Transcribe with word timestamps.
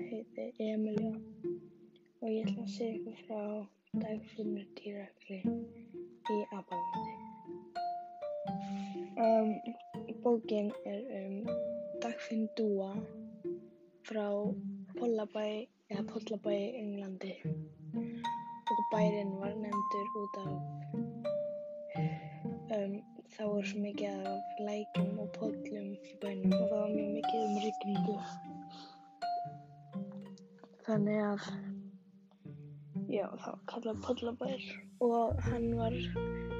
Ég 0.00 0.26
heiti 0.36 0.64
Emilía 0.64 1.12
og 2.20 2.28
ég 2.28 2.46
ætla 2.48 2.62
að 2.64 2.70
segja 2.74 2.94
ykkur 2.96 3.16
frá 3.26 3.42
dagfinnur 4.00 4.66
dýrakli 4.78 5.40
í 6.34 6.36
Apalandi. 6.56 7.14
Um, 9.24 9.50
bókin 10.24 10.70
er 10.88 11.02
um 11.20 11.34
dagfinn 12.00 12.48
Dúa 12.56 12.94
frá 14.08 14.26
Pollabæ, 14.96 15.46
eða 15.92 16.06
Pollabæ 16.14 16.56
í 16.56 16.72
Englandi 16.80 17.34
og 18.70 18.82
bærin 18.94 19.36
var 19.42 19.52
nefndur 19.66 20.08
út 20.22 20.34
af 20.46 20.52
um, 22.78 22.94
þá 23.36 23.44
er 23.44 23.64
svo 23.68 23.84
mikið 23.84 24.28
af 24.32 24.64
lækjum 24.64 25.18
og 25.26 25.32
pollum 25.36 25.92
í 25.92 26.16
bænum 26.24 26.59
Þannig 30.90 31.20
að 31.22 31.44
já, 33.14 33.26
það 33.38 33.44
var 33.46 33.60
kallað 33.70 33.98
Pollabær. 34.06 34.64
Og 35.06 35.44
hann 35.46 35.68
var 35.78 35.94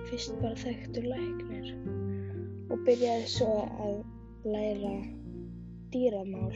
fyrst 0.06 0.36
bara 0.38 0.54
þekktur 0.60 1.08
læknir 1.10 1.72
og 2.70 2.84
byrjaði 2.86 3.26
svo 3.32 3.48
að 3.82 3.96
læra 4.46 4.92
dýramál 5.90 6.54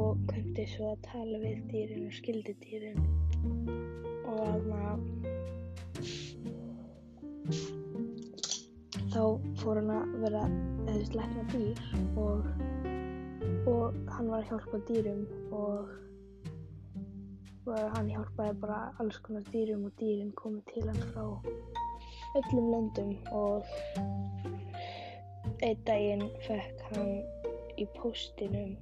og 0.00 0.24
kundi 0.32 0.64
svo 0.72 0.94
að 0.94 1.04
tala 1.10 1.42
við 1.44 1.60
dýrin 1.74 2.08
og 2.08 2.16
skildi 2.22 2.56
dýrin. 2.64 3.04
Og 4.32 4.40
að 4.48 4.64
þá 9.12 9.22
fór 9.60 9.82
hann 9.82 9.96
að 10.00 10.20
vera 10.24 10.48
eða 10.88 11.20
lækna 11.20 11.48
dýr 11.52 11.88
og, 12.24 12.52
og 13.68 14.04
hann 14.16 14.30
var 14.32 14.40
að 14.40 14.54
hjálpa 14.54 14.86
dýrum 14.88 15.26
og, 15.52 15.98
og 17.66 17.90
hann 17.94 18.08
hjálpaði 18.10 18.54
bara 18.62 18.78
alls 19.02 19.18
konar 19.24 19.44
dýrum 19.52 19.84
og 19.88 19.92
dýrin 20.00 20.32
komið 20.40 20.64
til 20.72 20.86
hann 20.88 21.02
frá 21.12 21.24
öllum 22.40 22.70
löndum 22.72 23.12
og 23.42 23.66
einn 25.66 25.82
daginn 25.88 26.24
fekk 26.46 26.82
hann 26.90 27.12
í 27.80 27.86
postinum 27.98 28.72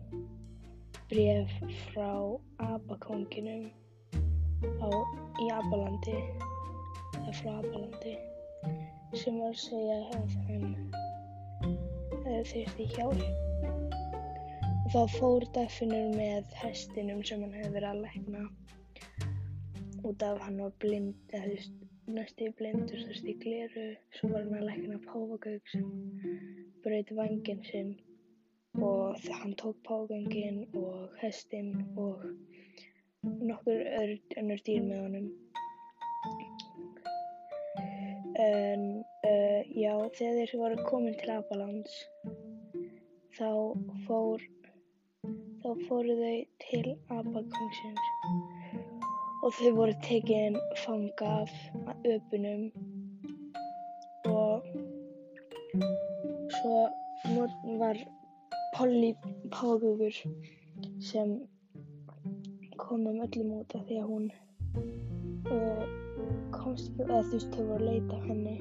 bref 1.11 1.51
frá 1.89 2.11
abakonginum 2.69 3.65
á, 4.83 4.91
í 5.42 5.51
Abalandi 5.55 6.17
eða 6.19 7.35
frá 7.41 7.53
Abalandi 7.59 8.15
sem 9.17 9.39
var 9.41 9.51
að 9.51 9.61
segja 9.65 9.98
að 9.98 10.09
hann 10.13 10.89
þurfti 12.53 12.91
hjálp 12.95 13.48
og 14.89 14.94
þá 14.94 15.19
fór 15.20 15.44
Dagfinnur 15.53 16.14
með 16.17 16.53
hestinum 16.62 17.19
sem 17.28 17.42
hann 17.44 17.53
hefði 17.53 17.72
verið 17.75 17.89
að 17.91 17.98
lækna. 18.06 18.44
Út 20.08 20.25
af 20.25 20.41
hann 20.47 20.56
var 20.62 20.72
blind 20.80 21.34
eða 21.36 21.42
þú 21.42 21.50
veist 21.50 21.83
næstu 22.14 22.48
blindur 22.56 23.03
þurfti 23.03 23.34
í 23.34 23.36
gleru. 23.42 23.84
Svo 24.17 24.30
var 24.33 24.47
hann 24.47 24.56
að 24.56 24.64
lækna 24.70 25.03
páfagauk 25.05 25.69
sem 25.75 25.84
breytti 26.86 27.19
vangin 27.20 27.61
sinn. 27.69 27.92
Og 28.80 29.28
hann 29.42 29.53
tók 29.61 29.77
páfagöngin 29.84 30.64
og 30.80 31.20
hestin 31.20 31.75
og 32.00 32.25
nokkur 33.45 33.84
önnur 34.41 34.64
dýr 34.64 34.89
með 34.89 35.05
honum. 35.05 35.30
En 38.41 38.91
uh, 39.05 39.61
já 39.69 39.92
þegar 40.17 40.39
þeir 40.47 40.61
voru 40.64 40.84
komin 40.89 41.20
til 41.20 41.34
Abalands 41.36 42.06
þá 43.36 43.50
fór 44.08 44.55
þá 45.62 45.70
fóru 45.89 46.14
þau 46.19 46.39
til 46.64 46.87
Abakongsins 47.14 48.05
og 49.42 49.55
þau 49.57 49.70
voru 49.79 49.95
tekin 50.07 50.58
fanga 50.85 51.33
af 51.41 51.52
öpunum 52.13 52.63
og 54.30 54.69
svo 56.58 56.79
var 57.83 57.96
Polly 58.77 59.14
Págugur 59.51 60.14
sem 61.11 61.41
kom 62.77 63.07
um 63.07 63.20
öllum 63.27 63.52
út 63.61 63.75
af 63.75 63.83
því 63.89 64.01
að 64.02 64.08
hún 64.13 64.30
uh, 65.51 65.85
komst 66.55 66.90
ekki, 66.92 67.02
eða 67.08 67.23
þú 67.27 67.33
veist 67.35 67.55
þau 67.57 67.64
voru 67.70 67.79
að 67.79 67.89
leita 67.90 68.17
henni 68.29 68.57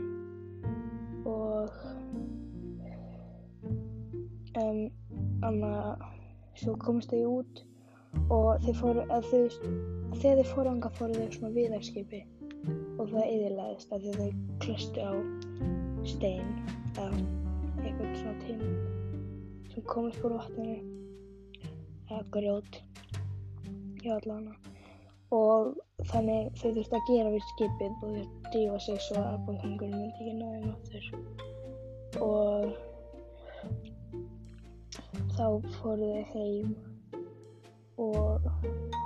og 1.29 1.69
um, 4.58 4.81
anna, 5.44 5.74
svo 6.57 6.75
komst 6.81 7.13
þau 7.13 7.40
út 7.40 7.63
og 8.34 8.63
þau 8.66 8.73
fóru, 8.81 9.06
veist 9.31 9.66
þegar 10.22 10.41
þau 10.41 10.51
fóru 10.53 10.73
anga 10.73 10.91
fóru 10.97 11.18
þau 11.18 11.35
svona 11.35 11.53
viðarskipi 11.56 12.22
og 12.97 13.12
það 13.12 13.31
yðurlegaðist 13.34 13.94
að 13.94 14.07
þau 14.18 14.29
klöstu 14.63 15.06
á 15.06 15.13
stein 16.07 16.53
eða 16.97 17.09
eitthvað 17.84 18.16
svona 18.22 18.38
tinn 18.46 18.63
sem 19.73 19.85
komist 19.91 20.22
fór 20.23 20.38
vatninu 20.40 20.79
eða 22.07 22.23
grjót 22.34 22.81
hjá 24.01 24.16
allana 24.17 24.56
og 25.35 25.73
þannig 26.09 26.51
þau 26.59 26.69
þurfti 26.72 27.00
að 27.00 27.07
gera 27.12 27.34
við 27.35 27.47
skipið 27.53 28.03
og 28.07 28.17
þau 28.17 28.51
drífa 28.51 28.84
sig 28.88 29.01
svo 29.07 29.23
að 29.23 29.40
bóðhengurinn 29.47 29.97
myndi 30.01 30.19
ekki 30.23 30.35
ná 30.38 30.47
þeim 30.56 30.69
áttur 30.73 32.23
og 32.28 32.87
þá 35.38 35.48
fóru 35.78 36.08
þau 36.12 36.24
heim 36.34 36.70
og 38.02 38.48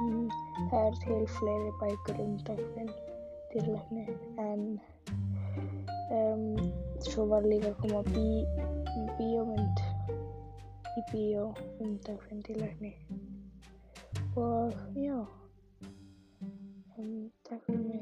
mm, 0.01 0.29
það 0.71 0.85
er 0.85 0.99
til 1.03 1.25
fleiri 1.35 1.71
bækur 1.81 2.21
um 2.23 2.37
dagfinn 2.47 2.91
dýrleikni 3.51 4.05
en 4.39 4.61
um, 6.15 6.45
svo 7.03 7.25
var 7.33 7.43
líka 7.43 7.73
að 7.73 7.81
koma 7.83 8.01
bí, 8.13 8.27
bíómynd 9.19 9.77
í 10.95 11.05
bíó 11.11 11.43
um 11.83 11.91
dagfinn 12.07 12.43
dýrleikni 12.47 12.93
og 14.39 14.71
já 14.95 15.19
um, 16.95 17.27
takk 17.43 17.63
fyrir 17.67 17.83
mig 17.89 18.00